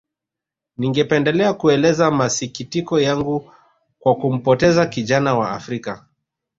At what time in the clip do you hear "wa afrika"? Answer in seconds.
5.35-6.05